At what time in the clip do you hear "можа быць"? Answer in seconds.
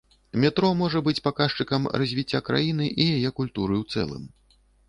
0.79-1.21